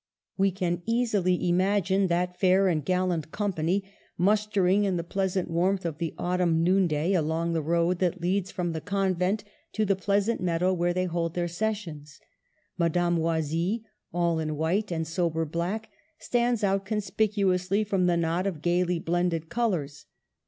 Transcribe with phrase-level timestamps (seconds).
[0.35, 3.83] We can easily imagine that fair and gallant company,
[4.17, 8.71] mustering in the pleasant warmth of the autumn noonday along the road that leads from
[8.71, 9.43] the convent
[9.73, 12.19] to the pleasant meadow where they hold their sessions.
[12.79, 18.47] Madame Oisille, all in white and sober black, stands out conspicu ously from the knot
[18.47, 20.07] of gayly blended colors.